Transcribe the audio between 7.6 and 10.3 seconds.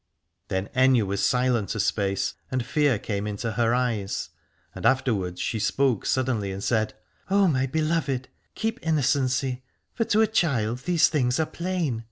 beloved, keep in nocency, for to a